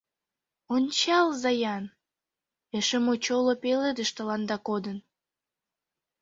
[0.75, 1.85] —Ончалза-ян,
[2.77, 4.97] эше мочоло пеледыш тыланда кодын.